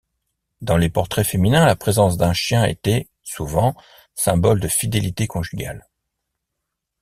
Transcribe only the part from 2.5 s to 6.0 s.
était, souvent, symbole de fidélité conjugale.